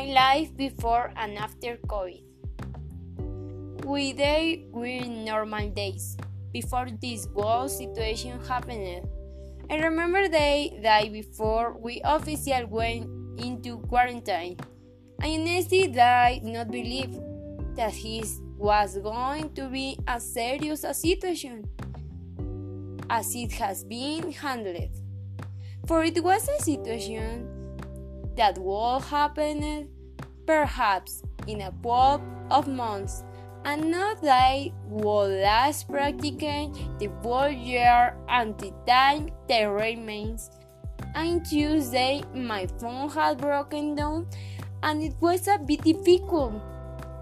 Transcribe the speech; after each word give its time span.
my 0.00 0.06
life 0.12 0.56
before 0.56 1.12
and 1.16 1.36
after 1.36 1.76
COVID. 1.86 2.22
We 3.84 4.14
day 4.14 4.64
were 4.72 5.04
normal 5.04 5.68
days 5.68 6.16
before 6.52 6.88
this 7.02 7.28
whole 7.34 7.68
situation 7.68 8.42
happened. 8.48 9.06
I 9.68 9.76
remember 9.76 10.22
the 10.22 10.72
day 10.80 11.10
before 11.12 11.76
we 11.78 12.00
officially 12.02 12.64
went 12.64 13.10
into 13.38 13.76
quarantine. 13.92 14.56
I 15.20 15.36
honestly 15.36 15.88
did 15.88 16.44
not 16.44 16.70
believe 16.70 17.12
that 17.76 17.92
this 17.92 18.40
was 18.56 18.96
going 18.96 19.52
to 19.52 19.68
be 19.68 19.98
as 20.06 20.24
serious 20.32 20.82
a 20.84 20.94
situation 20.94 21.68
as 23.10 23.34
it 23.34 23.52
has 23.52 23.84
been 23.84 24.32
handled. 24.32 24.96
For 25.86 26.04
it 26.04 26.24
was 26.24 26.48
a 26.48 26.62
situation 26.62 27.59
that 28.40 28.56
will 28.56 28.98
happen 29.00 29.86
perhaps 30.46 31.22
in 31.46 31.60
a 31.60 31.70
couple 31.84 32.24
of 32.50 32.66
months 32.66 33.22
and 33.66 33.90
not 33.90 34.22
that 34.22 34.72
would 34.88 35.42
last 35.42 35.86
practically 35.90 36.72
the 36.98 37.10
whole 37.20 37.50
year 37.50 38.16
until 38.30 38.72
time 38.86 39.28
that 39.46 39.64
remains. 39.64 40.50
On 41.14 41.42
Tuesday, 41.42 42.22
my 42.34 42.66
phone 42.80 43.10
had 43.10 43.36
broken 43.36 43.94
down 43.94 44.26
and 44.82 45.02
it 45.02 45.12
was 45.20 45.46
a 45.46 45.58
bit 45.58 45.82
difficult 45.82 46.54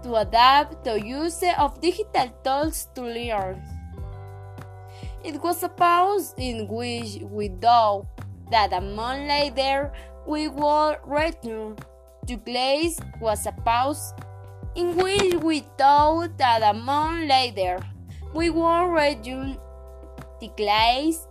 to 0.03 0.15
adapt 0.15 0.85
the 0.85 1.01
use 1.01 1.43
of 1.57 1.81
digital 1.81 2.31
tools 2.45 2.87
to 2.95 3.01
learn. 3.01 3.61
It 5.25 5.43
was 5.43 5.63
a 5.63 5.67
pause 5.67 6.33
in 6.37 6.65
which 6.69 7.19
we 7.23 7.49
thought 7.49 8.07
that 8.51 8.73
a 8.73 8.81
month 8.81 9.27
later 9.27 9.91
we 10.27 10.47
would 10.47 10.97
return 11.05 11.75
to 12.27 12.37
place 12.37 12.99
was 13.19 13.45
a 13.45 13.51
pause 13.51 14.13
in 14.75 14.95
which 14.95 15.35
we 15.35 15.61
thought 15.77 16.37
that 16.37 16.61
a 16.61 16.73
month 16.77 17.29
later 17.29 17.79
we 18.33 18.49
would 18.49 18.87
return 18.93 19.57
to 20.39 20.49
place 20.49 21.25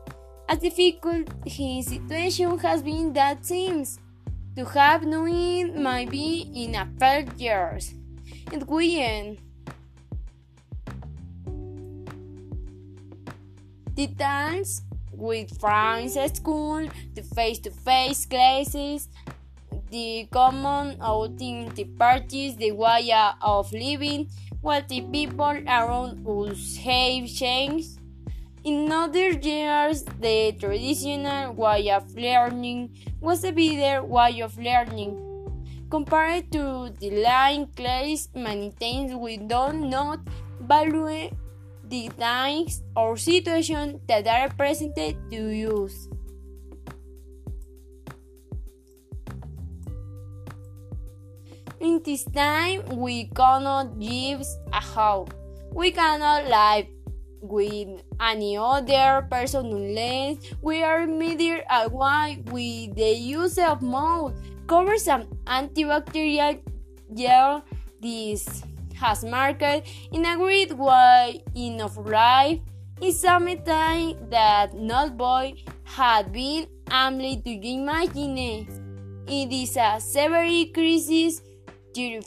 As 0.48 0.60
difficult 0.60 1.28
his 1.44 1.88
situation 1.88 2.58
has 2.60 2.82
been 2.82 3.12
that 3.12 3.44
seems 3.44 4.00
to 4.56 4.64
have 4.64 5.04
known 5.04 5.82
might 5.82 6.08
be 6.08 6.50
in 6.54 6.74
a 6.74 6.88
few 6.98 7.28
years. 7.36 7.92
It 8.50 8.66
will 8.66 8.80
The 13.94 14.06
times 14.16 14.80
with 15.18 15.58
friends 15.60 16.16
at 16.16 16.36
school, 16.36 16.88
the 17.14 17.22
face-to-face 17.22 18.26
classes, 18.26 19.08
the 19.90 20.28
common 20.30 20.96
outing, 21.00 21.68
the 21.74 21.84
parties, 21.84 22.56
the 22.56 22.72
way 22.72 23.12
of 23.42 23.72
living, 23.72 24.28
what 24.60 24.88
the 24.88 25.02
people 25.02 25.44
around 25.44 26.26
us 26.26 26.76
have 26.76 27.26
changed. 27.26 27.98
In 28.64 28.90
other 28.92 29.30
years, 29.30 30.04
the 30.20 30.52
traditional 30.58 31.52
way 31.54 31.90
of 31.90 32.14
learning 32.14 32.90
was 33.20 33.44
a 33.44 33.52
better 33.52 34.04
way 34.04 34.40
of 34.40 34.58
learning. 34.58 35.24
Compared 35.90 36.52
to 36.52 36.92
the 37.00 37.10
line 37.22 37.66
class, 37.68 38.28
many 38.34 38.72
times 38.78 39.14
we 39.14 39.38
don't 39.38 39.88
not 39.88 40.20
value 40.60 41.30
the 41.88 42.08
times 42.20 42.82
or 42.96 43.16
situations 43.16 44.00
that 44.08 44.26
are 44.26 44.48
presented 44.52 45.16
to 45.30 45.48
use. 45.48 46.08
In 51.80 52.02
this 52.02 52.24
time, 52.24 52.82
we 52.98 53.30
cannot 53.30 53.98
give 53.98 54.42
a 54.72 54.80
how. 54.82 55.26
We 55.72 55.92
cannot 55.92 56.50
live 56.50 56.86
with 57.40 58.02
any 58.18 58.58
other 58.58 59.26
person 59.30 59.70
unless 59.70 60.38
we 60.60 60.82
are 60.82 61.06
measured 61.06 61.62
away 61.70 62.42
with 62.50 62.96
the 62.96 63.14
use 63.14 63.58
of 63.58 63.80
mouth, 63.80 64.34
cover 64.66 64.98
some 64.98 65.30
antibacterial 65.46 66.58
gel. 67.14 67.62
This 68.00 68.62
has 69.00 69.24
marked 69.24 69.62
in 70.12 70.24
a 70.24 70.36
great 70.36 70.72
way 70.76 71.42
in 71.54 71.80
of 71.80 71.96
life 71.98 72.60
in 73.00 73.64
time 73.64 74.16
that 74.30 74.74
not 74.74 75.16
boy 75.16 75.54
had 75.84 76.32
been 76.32 76.66
able 76.90 77.42
to 77.42 77.68
imagine. 77.68 78.66
It 79.26 79.52
is 79.52 79.76
a 79.76 80.00
severe 80.00 80.66
crisis, 80.72 81.42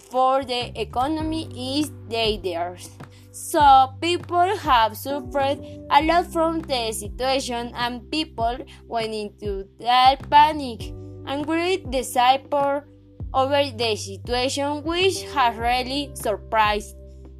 for 0.10 0.44
the 0.44 0.72
economy 0.80 1.80
is 1.80 1.90
dangerous. 2.08 2.90
So 3.31 3.94
people 4.02 4.58
have 4.58 4.98
suffered 4.98 5.60
a 5.90 6.04
lot 6.04 6.31
from 6.31 6.60
the 6.60 6.92
situation 6.92 7.72
and 7.76 8.10
people 8.12 8.58
went 8.88 9.14
into 9.14 9.68
that 9.80 10.30
panic 10.30 10.94
and 11.26 11.46
great 11.46 11.90
despair 11.90 12.86
over 13.34 13.64
the 13.72 13.96
situation 13.96 14.84
which 14.84 15.24
has 15.34 15.58
really 15.58 16.12
surprised 16.14 16.96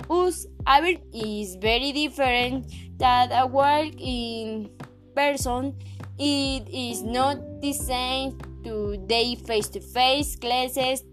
us. 0.09 0.46
However, 0.66 1.00
is 1.13 1.56
very 1.56 1.91
different 1.91 2.72
that 2.97 3.31
a 3.31 3.47
work 3.47 3.94
in 3.97 4.69
person. 5.16 5.75
It 6.18 6.69
is 6.69 7.02
not 7.02 7.62
the 7.62 7.74
same 7.74 8.38
to 8.63 9.03
the 9.07 9.35
face-to-face 9.47 10.35
classes, 10.35 11.03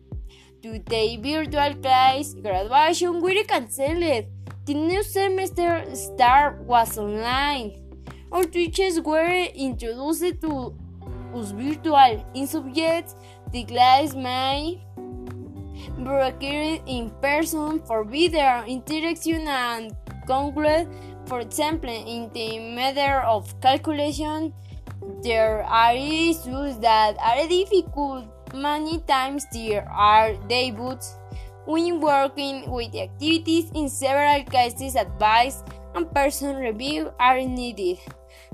to 0.62 0.78
the 0.86 1.16
virtual 1.16 1.74
class. 1.80 2.34
Graduation 2.34 3.20
were 3.22 3.42
cancelled. 3.44 4.26
The 4.66 4.74
new 4.74 5.02
semester 5.02 5.84
start 5.94 6.60
was 6.64 6.98
online. 6.98 7.80
Our 8.30 8.44
teachers 8.44 9.00
were 9.00 9.48
introduced 9.54 10.42
to 10.42 10.74
us 11.34 11.52
virtual 11.52 12.24
in 12.34 12.46
subjects 12.46 13.14
the 13.52 13.64
class 13.64 14.14
may 14.14 14.80
be 14.96 16.04
recorded 16.04 16.82
in 16.86 17.10
person 17.22 17.80
for 17.86 18.04
video 18.04 18.64
interaction 18.66 19.48
and 19.48 19.96
conclude. 20.26 20.88
For 21.26 21.40
example, 21.40 21.90
in 21.90 22.30
the 22.32 22.58
matter 22.58 23.20
of 23.20 23.48
calculation, 23.60 24.52
there 25.22 25.62
are 25.64 25.94
issues 25.94 26.78
that 26.78 27.16
are 27.20 27.48
difficult. 27.48 28.26
Many 28.54 29.00
times 29.00 29.46
there 29.52 29.88
are 29.90 30.32
debuts 30.48 31.16
when 31.66 32.00
working 32.00 32.70
with 32.70 32.94
activities. 32.94 33.70
In 33.74 33.88
several 33.88 34.44
cases, 34.44 34.96
advice 34.96 35.62
and 35.94 36.10
person 36.14 36.56
review 36.56 37.12
are 37.20 37.40
needed. 37.40 37.98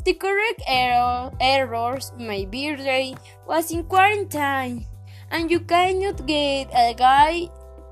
The 0.03 0.15
correct 0.15 0.63
error, 0.67 1.31
errors 1.41 2.13
my 2.19 2.45
birthday 2.45 3.15
was 3.47 3.71
in 3.71 3.85
quarantine, 3.85 4.87
and 5.31 5.51
you 5.51 5.61
cannot 5.61 6.27
get 6.27 6.69
a 6.75 6.95
guy 6.95 7.49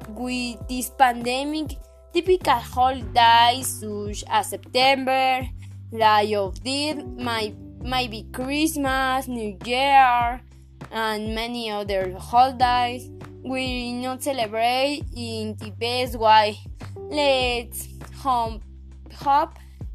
with 0.08 0.66
this 0.68 0.90
pandemic. 0.90 1.78
Typical 2.12 2.60
holidays 2.60 3.80
such 3.80 4.24
as 4.28 4.50
September, 4.50 5.48
Day 5.90 6.34
of 6.34 6.62
Death, 6.62 7.02
might, 7.16 7.56
might 7.82 8.10
be 8.10 8.24
Christmas, 8.32 9.28
New 9.28 9.56
Year, 9.64 10.42
and 10.90 11.34
many 11.34 11.70
other 11.70 12.12
holidays 12.18 13.08
we 13.42 13.94
not 13.94 14.22
celebrate 14.22 15.04
in 15.16 15.56
the 15.56 15.70
best 15.70 16.18
way. 16.18 16.58
Let's 16.96 17.88
hope 18.18 18.60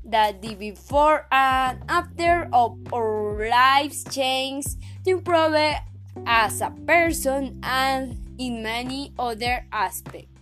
that 0.08 0.42
the 0.42 0.56
before 0.56 1.28
and 1.32 1.80
after 1.90 2.50
of 2.54 2.78
our 2.94 3.50
lives 3.50 4.04
change 4.10 4.66
to 5.06 5.12
improve 5.12 5.56
as 6.26 6.62
a 6.62 6.72
person 6.86 7.60
and 7.64 8.18
in 8.38 8.64
many 8.64 9.14
other 9.20 9.66
aspects. 9.72 10.37